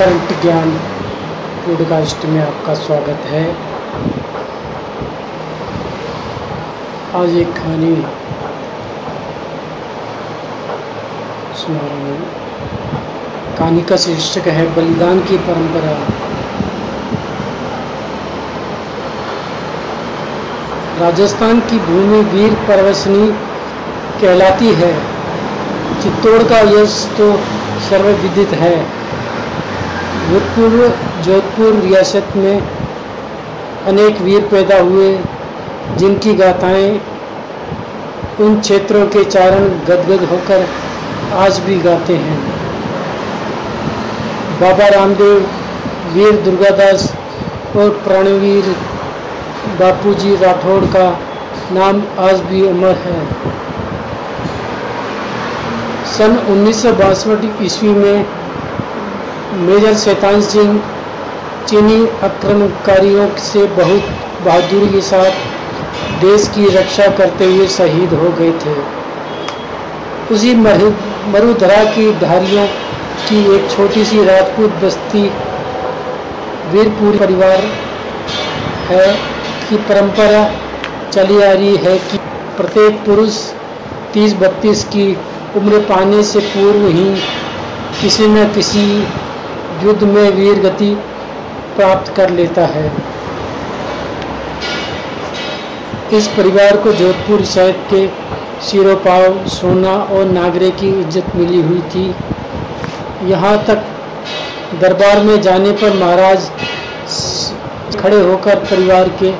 Current 0.00 0.42
ज्ञान 0.42 0.70
podcast 1.66 2.24
में 2.24 2.46
आपका 2.46 2.74
स्वागत 2.74 3.18
है। 3.26 3.56
आज 7.14 7.36
एक 7.36 7.52
कहानी 7.52 7.96
सुना 11.56 11.78
रहा 11.78 11.96
हूँ। 11.96 12.28
कहानी 13.56 13.80
का 13.80 13.96
शीर्षक 13.96 14.48
है, 14.48 14.74
बलिदान 14.74 15.20
की 15.20 15.38
परंपरा। 15.38 16.08
राजस्थान 21.06 21.60
की 21.60 21.78
भूमि 21.78 22.22
वीर 22.22 22.54
परवसनी 22.54 23.32
कहलाती 24.20 24.72
है। 24.72 25.00
चित्तौड़ 26.02 26.42
का 26.42 26.58
यश 26.58 27.14
तो 27.18 27.36
सर्वविदित 27.90 28.48
है। 28.48 28.99
भूतपूर्व 30.30 30.82
जोधपुर 31.22 31.74
रियासत 31.74 32.26
में 32.36 32.62
अनेक 33.86 34.20
वीर 34.20 34.40
पैदा 34.40 34.78
हुए, 34.78 35.08
जिनकी 35.96 36.34
गाथाएँ 36.34 37.00
उन 38.40 38.60
क्षेत्रों 38.60 39.06
के 39.06 39.24
चारण 39.24 39.64
गदगद 39.88 40.24
होकर 40.24 40.66
आज 41.36 41.58
भी 41.58 41.78
गाते 41.80 42.16
हैं। 42.16 42.38
बाबा 44.60 44.88
रामदेव, 44.88 45.50
वीर 46.14 46.40
दुर्गादास 46.40 47.12
और 47.76 47.90
प्राणवीर 48.04 48.74
बापूजी 49.80 50.36
राठौड़ 50.36 50.84
का 50.84 51.08
नाम 51.72 52.02
आज 52.18 52.40
भी 52.40 52.66
अमर 52.68 52.94
है। 53.06 53.22
सन 56.06 56.38
उन्नीस 56.50 56.82
सौ 56.82 56.92
बासठ 56.92 57.62
ईस्वी 57.62 57.88
में 57.88 58.39
मेजर 59.60 59.94
शैतान 59.98 60.40
सिंह 60.42 60.80
चीनी 61.68 61.96
आक्रमणकारियों 62.24 63.26
से 63.38 63.64
बहुत 63.76 64.04
बहादुरी 64.44 64.86
के 64.88 65.00
साथ 65.08 66.20
देश 66.20 66.46
की 66.54 66.68
रक्षा 66.76 67.06
करते 67.16 67.44
हुए 67.44 67.66
शहीद 67.74 68.14
हो 68.20 68.30
गए 68.38 68.52
थे। 68.62 68.74
उसी 70.34 70.54
मरुधरा 70.54 71.82
की 71.94 72.10
धारियों 72.20 72.66
की 73.28 73.38
एक 73.54 73.70
छोटी 73.70 74.04
सी 74.04 74.24
राजपूत 74.24 74.80
बस्ती 74.84 75.22
वीरपुर 76.72 77.18
परिवार 77.18 77.64
है 78.88 79.06
की 79.68 79.76
परंपरा 79.88 80.42
चली 81.12 81.42
आ 81.42 81.52
रही 81.52 81.76
है 81.84 81.98
कि 82.10 82.18
प्रत्येक 82.56 83.04
पुरुष 83.04 83.38
30-32 84.14 84.84
की 84.94 85.06
उम्र 85.56 85.80
पाने 85.88 86.22
से 86.24 86.40
पूर्व 86.48 86.86
ही 86.88 87.08
किसी 88.00 88.26
न 88.28 88.44
किसी 88.54 88.84
युद्ध 89.82 90.02
में 90.04 90.30
वीर 90.30 90.58
गति 90.60 90.94
प्राप्त 91.76 92.12
कर 92.16 92.30
लेता 92.30 92.66
है। 92.68 92.84
इस 96.14 96.26
परिवार 96.36 96.76
को 96.76 96.92
जोधपुर 96.92 97.44
शहर 97.46 97.72
के 97.92 98.06
सिरोपाव 98.62 99.46
सोना 99.48 99.92
और 100.12 100.24
नागरे 100.28 100.70
की 100.80 100.88
इज़्ज़त 101.00 101.36
मिली 101.36 101.60
हुई 101.62 101.80
थी। 101.92 102.06
यहाँ 103.24 103.56
तक 103.66 103.84
दरबार 104.80 105.22
में 105.24 105.40
जाने 105.42 105.72
पर 105.74 105.94
महाराज 105.94 106.50
खड़े 107.96 108.20
होकर 108.20 108.58
परिवार 108.66 109.08
के 109.22 109.32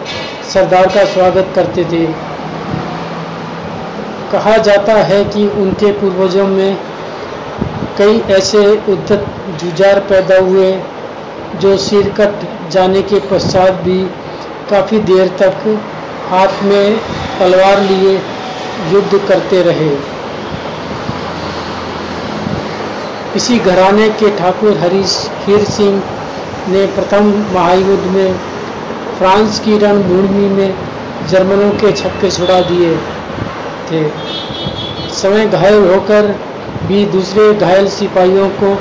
सरदार 0.52 0.86
का 0.94 1.04
स्वागत 1.06 1.52
करते 1.54 1.84
थे। 1.84 2.04
कहा 4.32 4.56
जाता 4.64 4.94
है 5.04 5.24
कि 5.26 5.46
उनके 5.58 5.92
पूर्वजों 5.92 6.46
में 6.48 6.76
कई 7.98 8.20
ऐसे 8.30 8.58
उद्धत 8.88 9.26
जुजार 9.60 9.98
पैदा 10.10 10.38
हुए 10.38 10.72
जो 11.60 11.76
सिर 11.78 12.08
कट 12.10 12.46
जाने 12.70 13.02
के 13.02 13.20
पश्चात 13.28 13.82
भी 13.82 13.98
काफ़ी 14.70 14.98
देर 15.04 15.28
तक 15.38 15.66
हाथ 16.30 16.62
में 16.62 16.98
तलवार 17.38 17.80
लिए 17.80 18.12
युद्ध 18.92 19.20
करते 19.28 19.62
रहे। 19.62 19.90
इसी 23.36 23.58
घराने 23.58 24.08
के 24.20 24.30
ठाकुर 24.36 24.76
हरीश 24.78 25.16
हीर 25.46 25.64
सिंह 25.64 26.02
ने 26.68 26.86
प्रथम 26.94 27.32
महायुद्ध 27.54 28.04
में 28.06 28.38
फ्रांस 29.18 29.58
की 29.58 29.78
रणभूमि 29.78 30.48
में 30.48 30.74
जर्मनों 31.28 31.70
के 31.70 31.92
छक्के 31.92 32.30
छुड़ा 32.30 32.60
दिए 32.60 32.94
थे। 33.90 34.02
समय 35.14 35.46
घायल 35.46 35.82
होकर 35.84 36.34
भी 36.86 37.04
दूसरे 37.06 37.52
घायल 37.54 37.88
सिपाहियों 37.88 38.48
को 38.60 38.74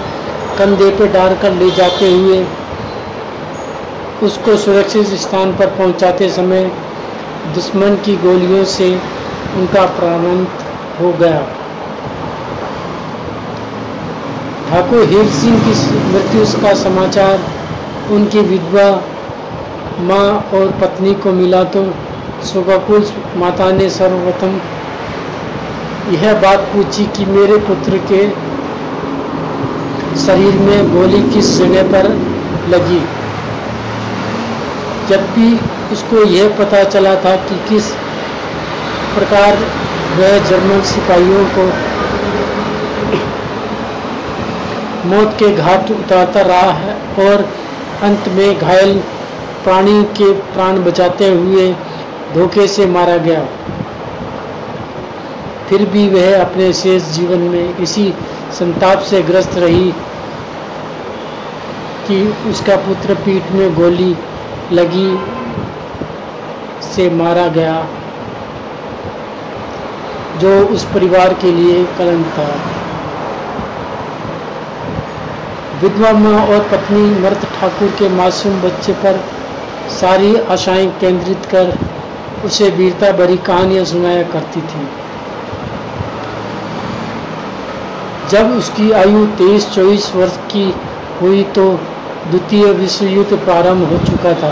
कंधे 0.58 0.90
पर 0.90 1.12
डालकर 1.14 1.54
ले 1.54 1.70
जाते 1.72 2.12
हुए 2.12 2.46
उसको 4.24 4.56
सुरक्षित 4.58 5.08
स्थान 5.20 5.52
पर 5.58 5.68
पहुंचाते 5.78 6.30
समय 6.30 6.64
दुश्मन 7.56 7.96
की 8.06 8.16
गोलियों 8.18 8.64
से 8.72 8.90
उनका 9.58 9.86
प्रारंभ 10.00 10.48
हो 11.00 11.12
गया। 11.20 11.40
ठाकुर 14.70 15.06
हीर 15.10 15.30
सिंह 15.36 15.60
की 15.60 15.74
मृत्यु 16.12 16.46
का 16.62 16.74
समाचार 16.74 17.46
उनकी 18.12 18.42
विधवा 18.42 18.90
माँ 20.02 20.28
और 20.54 20.72
पत्नी 20.82 21.14
को 21.14 21.32
मिला 21.32 21.64
तो 21.74 21.84
सुबकुल 22.46 23.06
माता 23.38 23.72
ने 23.72 23.90
सर्वप्रथम 23.90 24.60
यह 26.08 26.34
बात 26.42 26.60
पूछी 26.60 27.06
कि 27.06 27.26
मेरे 27.26 27.58
पुत्र 27.66 27.98
के 28.12 28.22
शरीर 30.20 30.54
में 30.60 30.92
गोली 30.94 31.22
किस 31.30 31.58
जगह 31.58 31.84
पर 31.84 32.08
लगी? 32.70 33.00
जब 35.10 35.22
भी 35.36 35.54
उसको 35.92 36.24
यह 36.24 36.50
पता 36.60 36.84
चला 36.84 37.14
था 37.16 37.36
कि 37.36 37.56
किस 37.70 37.92
प्रकार 39.16 39.58
वह 40.18 40.38
जर्मन 40.50 40.82
सिपाहियों 40.82 41.46
को 41.58 41.66
मौत 45.10 45.36
के 45.40 45.52
घाट 45.56 45.92
उतारता 45.92 46.42
रहा 46.42 46.72
है 46.74 46.94
और 47.20 47.46
अंत 48.04 48.28
में 48.30 48.60
घायल 48.60 49.00
प्राणी 49.64 50.04
के 50.04 50.32
प्राण 50.54 50.84
बचाते 50.84 51.30
हुए 51.30 51.72
धोखे 52.34 52.68
से 52.68 52.86
मारा 52.86 53.18
गया। 53.18 53.46
फिर 55.70 55.86
भी 55.90 56.08
वह 56.10 56.42
अपने 56.42 56.72
शेष 56.74 57.04
जीवन 57.16 57.40
में 57.50 57.78
इसी 57.78 58.14
संताप 58.60 59.00
से 59.00 59.22
ग्रस्त 59.24 59.58
रही 59.58 59.92
कि 62.08 62.22
उसका 62.50 62.76
पुत्र 62.86 63.16
पीठ 63.16 63.52
में 63.52 63.74
गोली 63.76 64.16
लगी 64.72 65.10
से 66.84 67.10
मारा 67.10 67.48
गया, 67.48 67.76
जो 70.40 70.54
उस 70.68 70.84
परिवार 70.94 71.34
के 71.34 71.52
लिए 71.52 71.84
कलंक 71.98 72.26
था। 72.38 72.48
विधवा 75.82 76.12
माँ 76.14 76.40
और 76.48 76.68
पत्नी 76.72 77.04
मर्द 77.22 77.46
ठाकुर 77.60 77.92
के 78.00 78.10
मासूम 78.10 78.62
बच्चे 78.62 78.94
पर 79.04 79.20
सारी 79.92 80.36
आशाएँ 80.52 80.88
केंद्रित 81.00 81.46
कर 81.46 81.78
उसे 82.46 82.70
वीरता 82.70 83.12
भरी 83.12 83.38
कहानियाँ 83.46 83.86
सुनाया 83.86 84.24
करती 84.24 84.62
थी। 84.62 84.88
जब 88.30 88.52
उसकी 88.52 88.92
आयु 88.92 89.26
तेईस 89.38 89.70
चौबीस 89.70 90.12
वर्ष 90.16 90.36
की 90.52 90.64
हुई 91.22 91.44
तो 91.56 91.64
द्वितीय 92.28 92.66
विश्व 92.74 93.06
युद्ध 93.06 93.38
प्रारंभ 93.38 93.92
हो 93.92 93.98
चुका 94.06 94.34
था। 94.34 94.52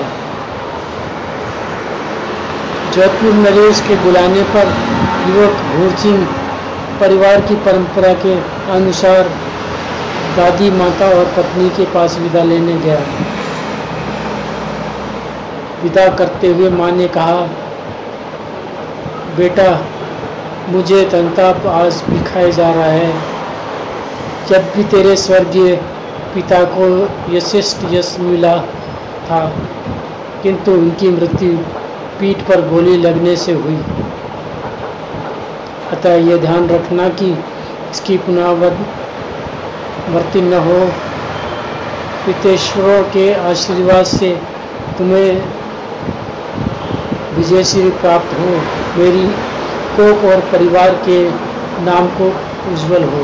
जयपुर 2.96 3.34
नरेश 3.34 3.80
के 3.88 3.96
बुलाने 3.96 4.44
पर 4.56 4.74
युवक 5.30 5.62
भूर 5.68 5.92
सिंह 5.98 6.26
परिवार 7.02 7.42
की 7.42 7.56
परंपरा 7.56 8.14
के 8.26 8.34
अनुसार 8.72 9.30
दादी 10.38 10.72
माता 10.72 11.10
और 11.10 11.26
पत्नी 11.38 11.70
के 11.70 11.86
पास 11.86 12.18
विदा 12.20 12.44
लेने 12.44 12.80
गया। 12.80 13.00
विदा 15.84 16.10
करते 16.16 16.48
हुए 16.48 16.70
माँ 16.70 16.92
ने 16.92 17.08
कहा, 17.08 17.40
बेटा, 19.38 19.72
मुझे 20.70 21.06
तंताप 21.06 21.68
आज 21.68 22.04
दिखाया 22.10 22.50
जा 22.50 22.72
रहा 22.72 22.92
है। 22.92 23.37
जब 24.50 24.62
भी 24.76 24.84
तेरे 24.84 25.16
स्वर्गीय 25.18 25.76
पिता 26.34 26.60
को 26.74 26.86
यशिष्ट 27.36 27.78
यश 27.92 28.10
मिला 28.20 28.56
था, 29.26 29.40
किंतु 30.44 30.72
उनकी 30.74 31.10
मृत्यु 31.10 31.52
पीठ 32.20 32.38
पर 32.48 32.62
गोली 32.70 32.96
लगने 32.98 33.36
से 33.36 33.54
हुई। 33.54 33.78
अतः 35.92 36.14
यह 36.22 36.38
ध्यान 36.38 36.64
रखना 36.70 37.08
कि 37.20 37.30
इसकी 37.92 38.18
पुनरावृत्ति 38.18 38.82
न 40.42 40.54
हो। 40.68 40.80
पितेश्वरों 42.26 43.02
के 43.14 43.26
आशीर्वाद 43.50 44.06
से 44.06 44.30
तुम्हें 44.98 45.32
विजय 47.38 47.64
श्री 47.64 47.90
प्राप्त 48.02 48.32
हो। 48.40 48.50
मेरी 48.98 49.26
कोक 49.98 50.20
और 50.32 50.40
परिवार 50.52 50.92
के 51.06 51.20
नाम 51.84 52.08
को 52.18 52.28
उज्जवल 52.72 53.04
हो। 53.04 53.22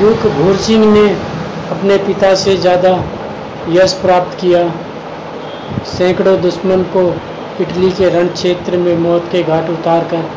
युग 0.00 0.26
भूर 0.32 0.56
सिंह 0.56 0.84
ने 0.86 1.08
अपने 1.70 1.96
पिता 2.06 2.34
से 2.36 2.56
ज़्यादा 2.56 2.90
यश 3.70 3.92
प्राप्त 4.02 4.38
किया। 4.40 4.60
सैकड़ों 5.88 6.40
दुश्मन 6.42 6.82
को 6.92 7.02
इटली 7.62 7.90
के 7.92 8.08
रण 8.10 8.28
क्षेत्र 8.34 8.76
में 8.78 8.96
मौत 8.98 9.28
के 9.32 9.42
घाट 9.42 9.70
उतार 9.70 10.04
कर 10.12 10.28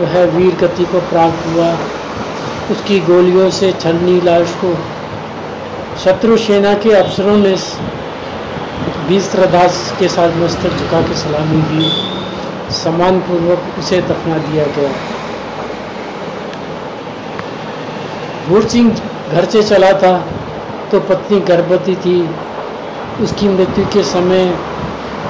वह 0.00 0.24
वीर 0.34 0.54
गति 0.62 0.84
को 0.84 1.00
प्राप्त 1.10 1.46
हुआ। 1.46 1.70
उसकी 2.70 2.98
गोलियों 3.02 3.48
से 3.58 3.72
छलनी 3.80 4.20
लाश 4.20 4.54
को 4.64 4.74
शत्रु 6.04 6.36
सेना 6.38 6.74
के 6.82 6.92
अफसरों 6.94 7.36
ने 7.36 7.56
बीस 9.08 9.30
श्रद्धास 9.32 9.78
के 9.98 10.08
साथ 10.08 10.36
मस्तक 10.42 10.76
झुका 10.78 11.00
के 11.02 11.14
सलामी 11.16 11.62
दी। 11.70 11.90
सम्मानपूर्वक 12.76 13.78
उसे 13.78 14.00
दफना 14.02 14.38
दिया 14.48 14.64
गया। 14.76 14.92
भूर 18.48 18.68
सिंह 18.68 18.90
घर 19.30 19.44
से 19.46 19.62
चला 19.64 19.92
था 20.02 20.12
तो 20.90 21.00
पत्नी 21.08 21.40
गर्भवती 21.48 21.94
थी। 21.96 22.18
उसकी 23.22 23.48
मृत्यु 23.48 23.84
के 23.92 24.02
समय 24.04 24.44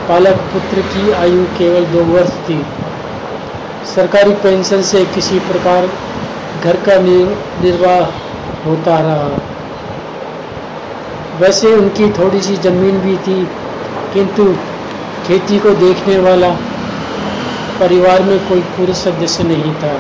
पालक 0.09 0.37
पुत्र 0.53 0.83
की 0.89 1.11
आयु 1.15 1.45
केवल 1.59 1.85
दो 1.87 2.05
वर्ष 2.07 2.33
थी। 2.49 2.59
सरकारी 3.87 4.35
पेंशन 4.43 4.83
से 4.85 5.05
किसी 5.15 5.39
प्रकार 5.49 5.89
घर 6.63 6.77
का 6.87 6.99
निर्वाह 6.99 8.01
होता 8.65 8.99
रहा। 9.01 9.29
वैसे 11.41 11.75
उनकी 11.75 12.11
थोड़ी 12.13 12.41
सी 12.41 12.57
ज़मीन 12.63 12.99
भी 13.01 13.17
थी, 13.27 13.41
किंतु 14.15 14.45
खेती 15.27 15.59
को 15.59 15.71
देखने 15.77 16.19
वाला 16.21 16.51
परिवार 17.81 18.23
में 18.23 18.39
कोई 18.49 18.61
पुरुष 18.77 18.97
सदस्य 18.99 19.45
नहीं 19.45 19.75
था। 19.75 19.93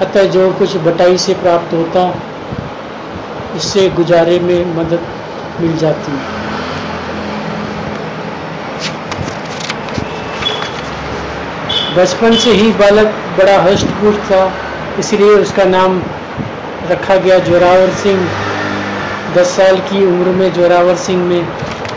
अतः 0.00 0.24
जो 0.24 0.50
कुछ 0.52 0.76
बटाई 0.76 1.18
से 1.18 1.34
प्राप्त 1.34 1.74
होता, 1.74 2.02
इससे 3.56 3.88
गुजारे 3.90 4.38
में 4.40 4.74
मदद 4.76 5.06
मिल 5.60 5.76
जाती। 5.76 6.12
है 6.12 6.36
बचपन 11.96 12.36
से 12.36 12.50
ही 12.50 12.70
बालक 12.72 13.14
बड़ा 13.38 13.56
हष्टपुष्ट 13.62 14.20
था, 14.20 14.42
इसलिए 14.98 15.34
उसका 15.36 15.64
नाम 15.64 16.02
रखा 16.90 17.16
गया 17.16 17.38
जोरावर 17.38 17.90
सिंह। 17.94 18.28
दस 19.34 19.56
साल 19.56 19.78
की 19.88 20.04
उम्र 20.06 20.30
में 20.32 20.52
जोरावर 20.52 20.96
सिंह 20.96 21.24
में 21.24 21.48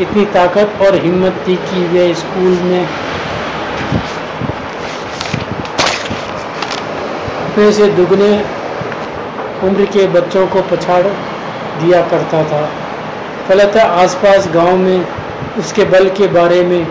इतनी 0.02 0.26
ताकत 0.34 0.82
और 0.82 0.96
हिम्मत 0.96 1.44
थी 1.48 1.56
कि 1.66 1.84
वह 1.88 2.14
स्कूल 2.14 2.58
में 2.64 2.88
अपने 7.62 7.72
से 7.74 7.88
दुगने 7.88 8.30
उम्र 9.64 9.86
के 9.86 10.06
बच्चों 10.08 10.46
को 10.48 10.62
पछाड़ 10.62 11.04
दिया 11.82 12.02
करता 12.08 12.44
था। 12.44 12.62
फलतः 13.48 13.90
आसपास 14.04 14.48
गाँव 14.54 14.78
में 14.78 15.06
उसके 15.60 15.84
बल 15.84 16.10
के 16.10 16.28
बारे 16.28 16.62
में 16.64 16.88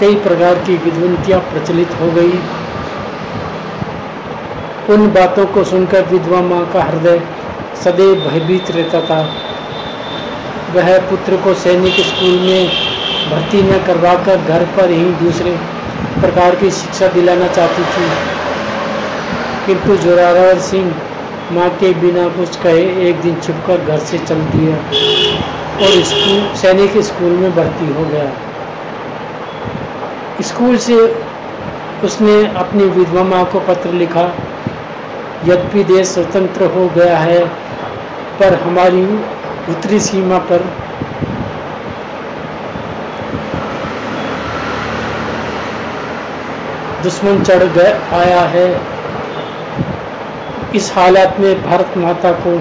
कई 0.00 0.14
प्रकार 0.16 0.58
की 0.58 0.76
विद्वंतियाँ 0.76 1.40
प्रचलित 1.40 1.96
हो 2.00 2.10
गई। 2.10 2.38
उन 4.94 5.10
बातों 5.10 5.46
को 5.46 5.64
सुनकर 5.64 6.06
विधवा 6.06 6.40
माँ 6.42 6.64
का 6.72 6.82
हृदय 6.82 7.20
सदैव 7.84 8.14
भयभीत 8.28 8.70
रहता 8.70 9.00
था। 9.00 9.20
वह 10.74 10.98
पुत्र 11.10 11.36
को 11.36 11.54
सैनिक 11.54 12.00
स्कूल 12.04 12.38
में 12.38 12.68
भर्ती 13.30 13.62
न 13.62 13.82
करवाकर 13.86 14.36
घर 14.36 14.64
पर 14.76 14.90
ही 14.90 15.04
दूसरे 15.24 15.56
प्रकार 16.20 16.54
की 16.54 16.70
शिक्षा 16.70 17.08
दिलाना 17.08 17.48
चाहती 17.48 17.82
थी। 17.82 18.33
किंतु 19.66 19.96
जोरावर 19.96 20.58
सिंह 20.58 20.94
माँ 21.52 21.68
के 21.70 21.92
बिना 21.94 22.28
कुछ 22.28 22.56
कहे, 22.56 23.08
एक 23.08 23.20
दिन 23.20 23.40
छुपकर 23.40 23.84
घर 23.84 23.98
से 23.98 24.18
चल 24.18 24.40
दिया 24.44 24.76
और 25.76 26.02
स्कूल, 26.02 26.54
सैनिक 26.54 26.96
स्कूल 27.02 27.32
में 27.32 27.54
भर्ती 27.54 27.86
हो 27.92 28.04
गया। 28.04 28.28
स्कूल 30.42 30.76
से 30.76 30.96
उसने 32.04 32.34
अपनी 32.56 32.84
विधवा 32.84 33.22
माँ 33.24 33.44
को 33.44 33.60
पत्र 33.60 33.92
लिखा, 33.92 34.24
यद्यपि 35.44 35.84
देश 35.84 36.06
स्वतंत्र 36.08 36.64
हो 36.64 36.88
गया 36.88 37.18
है, 37.18 37.44
पर 38.40 38.54
हमारी 38.54 39.04
उत्तरी 39.68 40.00
सीमा 40.00 40.38
पर 40.38 40.60
दुश्मन 47.02 47.42
चढ़ 47.42 47.64
गए, 47.64 47.92
आया 48.12 48.40
है। 48.40 48.93
इस 50.74 50.90
हालत 50.94 51.36
में 51.40 51.62
भारत 51.62 51.96
माता 51.98 52.30
को 52.44 52.52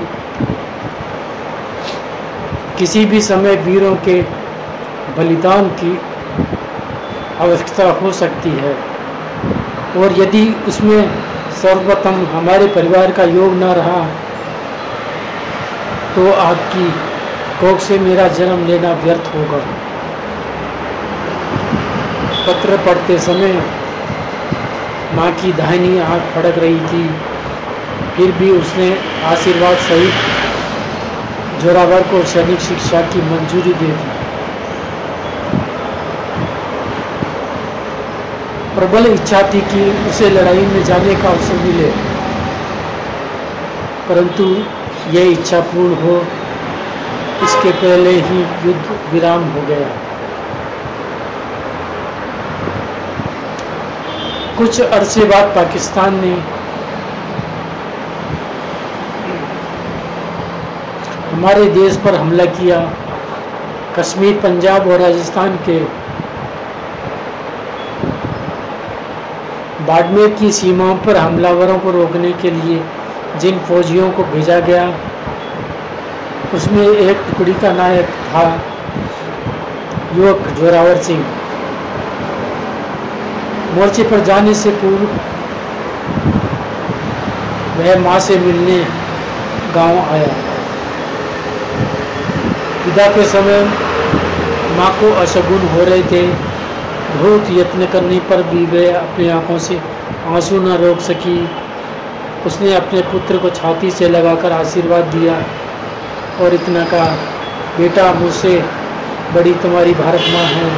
किसी 2.79 3.05
भी 3.05 3.21
समय 3.21 3.55
वीरों 3.65 3.95
के 4.07 4.21
बलिदान 5.17 5.69
की 5.79 5.93
आवश्यकता 7.41 7.89
हो 8.01 8.11
सकती 8.11 8.49
है। 8.57 8.75
और 9.97 10.19
यदि 10.19 10.43
उसमें 10.67 11.09
सर्वप्रथम 11.61 12.25
हमारे 12.27 12.67
परिवार 12.75 13.11
का 13.11 13.23
योग 13.31 13.53
न 13.53 13.73
रहा 13.73 13.99
तो 16.15 16.31
आपकी 16.41 16.87
कोख 17.59 17.79
से 17.79 17.99
मेरा 17.99 18.27
जन्म 18.37 18.65
लेना 18.67 18.93
व्यर्थ 19.03 19.35
होगा। 19.35 19.65
पत्र 22.47 22.77
पढ़ते 22.85 23.19
समय 23.21 23.61
माँ 25.15 25.31
की 25.33 25.53
दाहिनी 25.53 25.99
आँख 26.01 26.33
फड़क 26.35 26.57
रही 26.59 26.79
थी। 26.87 27.05
फिर 28.15 28.31
भी 28.31 28.49
उसने 28.51 28.89
आशीर्वाद 29.25 29.77
सहित 29.85 31.61
जोरावर 31.61 32.01
को 32.09 32.23
सैनिक 32.27 32.59
शिक्षा 32.61 33.01
की 33.07 33.21
मंजूरी 33.23 33.73
दे 33.75 33.87
दी। 33.87 34.11
प्रबल 38.75 39.05
इच्छा 39.07 39.41
थी 39.49 39.61
कि 39.71 39.81
उसे 40.09 40.29
लड़ाई 40.29 40.65
में 40.67 40.83
जाने 40.85 41.15
का 41.15 41.29
अवसर 41.29 41.57
मिले, 41.63 41.89
परंतु 44.07 44.45
यह 45.11 45.31
इच्छा 45.31 45.59
पूर्ण 45.67 45.95
हो, 45.97 46.15
इसके 47.43 47.71
पहले 47.73 48.11
ही 48.21 48.39
युद्ध 48.65 48.85
विराम 49.13 49.43
हो 49.51 49.61
गया। 49.67 49.89
कुछ 54.57 54.81
अरसे 54.81 55.25
बाद 55.25 55.55
पाकिस्तान 55.55 56.19
ने 56.21 56.33
हमारे 61.43 61.63
देश 61.67 61.95
पर 62.03 62.15
हमला 62.15 62.43
किया। 62.47 62.75
कश्मीर, 63.95 64.35
पंजाब 64.43 64.87
और 64.87 64.99
राजस्थान 64.99 65.55
के 65.65 65.77
बाड़मेर 69.87 70.29
की 70.39 70.51
सीमाओं 70.51 70.95
पर 71.05 71.17
हमलावरों 71.17 71.77
को 71.79 71.91
रोकने 71.91 72.31
के 72.41 72.51
लिए 72.51 72.79
जिन 73.41 73.59
फौजियों 73.59 74.09
को 74.11 74.23
भेजा 74.25 74.59
गया, 74.69 74.85
उसमें 76.53 76.85
एक 76.85 77.25
टुकड़ी 77.29 77.53
का 77.61 77.73
नायक 77.73 78.15
था 78.29 78.45
युवक 80.15 80.47
जोरावर 80.61 81.01
सिंह। 81.01 81.25
मोर्चे 83.75 84.03
पर 84.05 84.23
जाने 84.23 84.53
से 84.53 84.71
पूर्व 84.77 85.05
वह 87.77 87.99
माँ 87.99 88.19
से 88.21 88.39
मिलने 88.39 88.79
गाँव 89.75 89.99
आया। 89.99 90.51
विदा 92.85 93.07
के 93.07 93.25
समय 93.25 93.63
माँ 94.77 94.89
को 94.99 95.11
अशगुन 95.13 95.67
हो 95.67 95.83
रहे 95.83 96.03
थे। 96.03 96.25
बहुत 97.13 97.51
यत्न 97.51 97.85
करने 97.85 98.19
पर 98.19 98.43
भी 98.43 98.65
वे 98.65 98.91
अपनी 98.91 99.29
आँखों 99.29 99.57
से 99.59 99.79
आँसू 100.27 100.61
न 100.61 100.77
रोक 100.77 100.99
सकी। 100.99 101.49
उसने 102.45 102.73
अपने 102.75 103.01
पुत्र 103.01 103.37
को 103.37 103.49
छाती 103.49 103.91
से 103.91 104.09
लगाकर 104.09 104.51
आशीर्वाद 104.51 105.03
दिया 105.05 105.33
और 106.41 106.53
इतना 106.53 106.85
कहा, 106.85 107.05
बेटा, 107.77 108.13
मुझसे 108.13 108.57
बड़ी 109.33 109.53
तुम्हारी 109.53 109.93
भारत 109.93 110.21
माँ 110.33 110.43
है। 110.43 110.71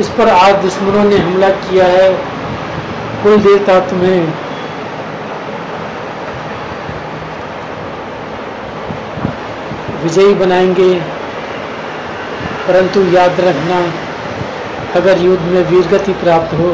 इस 0.00 0.08
पर 0.08 0.28
आज 0.28 0.54
दुश्मनों 0.54 1.04
ने 1.04 1.16
हमला 1.16 1.48
किया 1.48 1.86
है। 1.86 2.12
कुल 3.22 3.36
देवता 3.36 3.80
तुम्हें 3.80 4.47
विजयी 10.02 10.34
बनाएँगे। 10.36 10.92
परंतु 12.68 13.00
याद 13.12 13.40
रखना, 13.40 13.78
अगर 14.96 15.18
युद्ध 15.18 15.44
में 15.44 15.62
वीरगति 15.70 16.12
प्राप्त 16.22 16.54
हो 16.54 16.68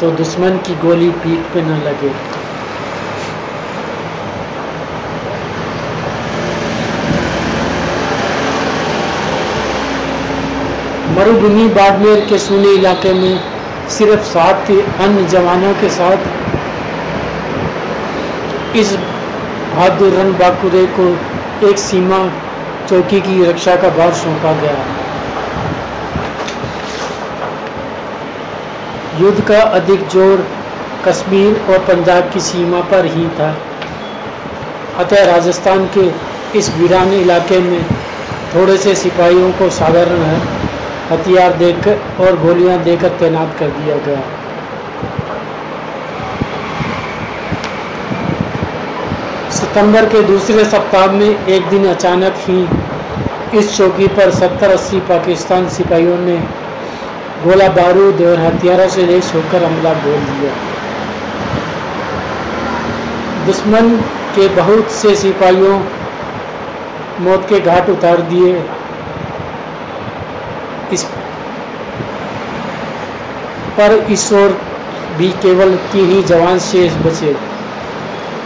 तो 0.00 0.10
दुश्मन 0.12 0.56
की 0.58 0.74
गोली 0.76 1.10
पीठ 1.22 1.40
पे 1.54 1.60
न 1.62 1.76
लगे। 1.82 2.10
मरुभूमि 11.14 11.66
बाड़मेर 11.74 12.18
के 12.28 12.38
सुनी 12.38 12.70
इलाके 12.74 13.12
में 13.12 13.34
सिर्फ़ 13.88 14.22
सात 14.26 14.70
अन्य 14.70 15.24
जवानों 15.28 15.72
के 15.74 15.88
साथ 15.90 16.20
इस 18.76 18.88
बहादुर 19.74 20.12
रन 20.12 20.32
बाकुरे 20.38 20.84
को 20.96 21.04
एक 21.68 21.78
सीमा 21.78 22.18
चौकी 22.88 23.20
की 23.20 23.44
रक्षा 23.44 23.74
का 23.76 23.88
भार 23.96 24.12
सौंपा 24.14 24.52
गया। 24.60 24.76
युद्ध 29.20 29.40
का 29.48 29.60
अधिक 29.78 30.06
ज़ोर 30.08 30.44
कश्मीर 31.06 31.58
और 31.70 31.78
पंजाब 31.88 32.30
की 32.32 32.40
सीमा 32.40 32.80
पर 32.92 33.06
ही 33.06 33.26
था। 33.38 33.50
अतः 34.98 35.24
राजस्थान 35.26 35.86
के 35.96 36.06
इस 36.58 36.70
वीरान 36.76 37.12
इलाके 37.14 37.58
में 37.60 37.82
थोड़े 38.54 38.76
से 38.78 38.94
सिपाहियों 38.94 39.50
को 39.52 39.70
साधारण 39.72 40.24
हथियार 41.10 41.56
देकर 41.58 42.24
और 42.24 42.40
गोलियाँ 42.40 42.82
देकर 42.84 43.18
तैनात 43.20 43.56
कर 43.58 43.76
दिया 43.80 43.96
गया। 44.06 44.22
सितंबर 49.64 50.06
के 50.08 50.20
दूसरे 50.22 50.64
सप्ताह 50.64 51.12
में 51.12 51.46
एक 51.48 51.68
दिन 51.68 51.84
अचानक 51.88 52.34
ही 52.38 53.58
इस 53.58 53.76
चौकी 53.76 54.08
पर 54.08 54.30
70-80 54.30 54.98
पाकिस्तान 55.08 55.68
सिपाहियों 55.68 56.16
ने 56.18 56.36
गोला 57.44 57.68
बारूद 57.68 58.20
और 58.22 58.40
हथियारों 58.40 58.88
से 58.88 59.06
लेस 59.06 59.32
होकर 59.34 59.64
हमला 59.64 59.92
बोल 60.02 60.18
दिया। 60.26 60.50
दुश्मन 63.46 63.88
के 64.36 64.48
बहुत 64.56 64.90
से 64.90 65.14
सिपाहियों 65.14 65.78
मौत 67.20 67.48
के 67.48 67.60
घाट 67.62 67.90
उतार 67.90 68.20
दिए। 68.32 68.52
इस 70.92 71.04
पर 73.78 73.96
इस 74.12 74.32
ओर 74.34 74.60
भी 75.18 75.32
केवल 75.42 75.76
तीन 75.92 76.10
ही 76.10 76.22
जवान 76.24 76.58
शेष 76.68 77.02
बचे। 77.06 77.36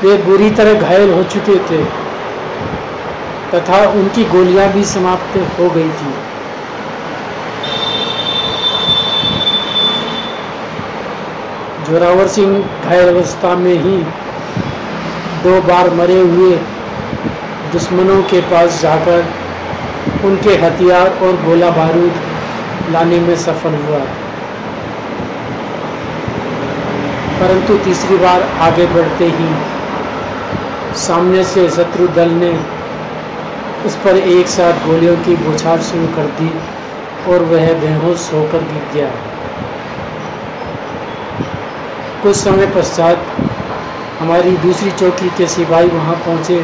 वे 0.03 0.17
बुरी 0.25 0.51
तरह 0.57 0.81
घायल 0.81 1.13
हो 1.13 1.23
चुके 1.25 1.57
थे, 1.69 1.83
तथा 3.53 3.79
उनकी 3.93 4.25
गोलियाँ 4.27 4.69
भी 4.73 4.85
समाप्त 4.87 5.37
हो 5.59 5.69
गई 5.71 5.89
थी। 5.91 6.13
जोरावर 11.85 12.27
सिंह 12.29 12.53
घायल 12.85 13.09
अवस्था 13.09 13.55
में 13.57 13.75
ही 13.75 13.97
दो 15.43 15.61
बार 15.63 15.91
मरे 15.95 16.21
हुए 16.23 16.57
दुश्मनों 17.73 18.23
के 18.25 18.41
पास 18.51 18.81
जाकर 18.83 19.25
उनके 20.25 20.55
हथियार 20.57 21.09
और 21.23 21.43
गोला 21.45 21.71
बारूद 21.73 22.93
लाने 22.93 23.19
में 23.21 23.35
सफल 23.39 23.75
हुआ। 23.83 23.99
परंतु 27.41 27.77
तीसरी 27.85 28.17
बार 28.19 28.43
आगे 28.61 28.87
बढ़ते 28.95 29.25
ही 29.33 29.49
सामने 30.99 31.43
से 31.45 31.69
शत्रु 31.71 32.07
दल 32.15 32.31
ने 32.35 32.51
उस 33.87 33.97
पर 34.05 34.17
एक 34.17 34.49
साथ 34.49 34.87
गोलियों 34.87 35.17
की 35.25 35.35
बौछार 35.37 35.83
शुरू 35.83 36.07
कर 36.17 36.27
दी 36.39 36.51
और 37.33 37.43
वह 37.45 37.73
बेहोश 37.81 38.33
होकर 38.33 38.65
गिर 38.65 38.85
गया। 38.95 39.11
कुछ 42.23 42.37
समय 42.37 42.67
पश्चात 42.77 43.19
हमारी 44.21 44.57
दूसरी 44.59 44.91
चौकी 44.93 45.29
के 45.39 45.47
सिपाही 45.47 45.89
वहाँ 45.89 46.15
पहुँचे। 46.27 46.59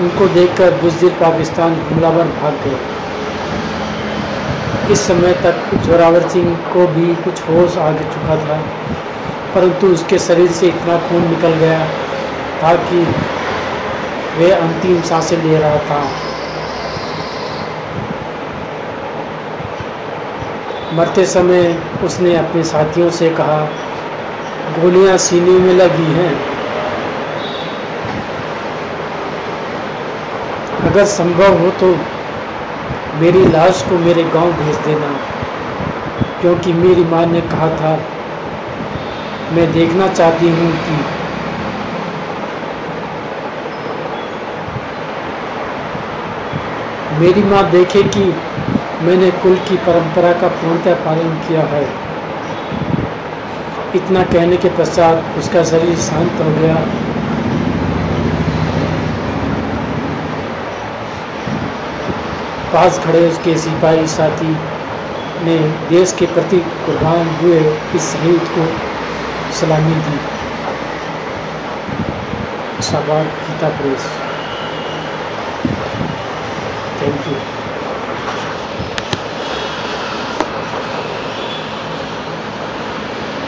उनको 0.00 0.26
देखकर 0.34 0.70
बुजदिल 0.82 1.10
पाकिस्तान 1.20 1.74
हमलावर 1.82 2.26
भाग 2.40 2.54
गए। 2.64 2.78
इस 4.92 5.00
समय 5.00 5.32
तक 5.42 5.74
जोरावर 5.86 6.28
सिंह 6.28 6.54
को 6.72 6.86
भी 6.94 7.14
कुछ 7.24 7.42
होश 7.42 7.76
आ 7.78 7.92
चुका 7.92 8.36
था, 8.36 8.56
परंतु 9.54 9.86
उसके 9.88 10.18
शरीर 10.20 10.50
से 10.52 10.66
इतना 10.68 10.98
खून 11.08 11.28
निकल 11.28 11.52
गया 11.60 11.78
था 12.62 12.74
कि 12.82 12.98
वह 14.36 14.56
अंतिम 14.56 15.00
साँसें 15.02 15.36
ले 15.36 15.58
रहा 15.58 15.78
था। 15.78 16.02
मरते 20.92 21.24
समय 21.26 21.62
उसने 22.04 22.34
अपने 22.36 22.62
साथियों 22.64 23.10
से 23.10 23.28
कहा, 23.30 23.60
गोलियाँ 24.80 25.16
सीने 25.18 25.58
में 25.58 25.72
लगी 25.74 26.12
हैं। 26.12 26.32
अगर 30.82 31.04
संभव 31.04 31.58
हो 31.58 31.70
तो 31.80 31.94
मेरी 33.20 33.44
लाश 33.46 33.82
को 33.82 33.98
मेरे 33.98 34.24
गाँव 34.24 34.52
भेज 34.52 34.76
देना, 34.76 35.08
क्योंकि 36.40 36.72
मेरी 36.72 37.04
माँ 37.04 37.24
ने 37.26 37.40
कहा 37.40 37.68
था, 37.76 37.96
मैं 39.52 39.72
देखना 39.72 40.08
चाहती 40.08 40.48
हूँ 40.48 40.70
कि 40.78 41.21
मेरी 47.20 47.42
माँ 47.42 47.70
देखे 47.70 48.02
कि 48.02 48.24
मैंने 49.06 49.30
कुल 49.42 49.56
की 49.68 49.76
परंपरा 49.76 50.32
का 50.32 50.48
पूर्णतः 50.48 50.94
पालन 51.04 51.34
किया 51.48 51.62
है। 51.72 51.84
इतना 53.96 54.22
कहने 54.22 54.56
के 54.56 54.68
पश्चात 54.68 55.38
उसका 55.38 55.64
शरीर 55.64 55.96
शांत 55.96 56.40
हो 56.40 56.50
गया। 56.60 56.74
पास 62.72 62.98
खड़े 62.98 63.28
उसके 63.28 63.56
सिपाही 63.58 64.06
साथी 64.06 64.54
ने 65.44 65.58
देश 65.88 66.12
के 66.12 66.26
प्रति 66.26 66.60
कुर्बान 66.86 67.28
हुए 67.42 67.60
इस 67.94 68.12
शहीद 68.12 68.48
को 68.56 68.66
सलामी 69.60 69.94
दी। 70.08 70.18
शाबाद 72.82 73.26
गीता 73.46 73.68
प्रेस। 73.68 74.21
You. 77.32 77.61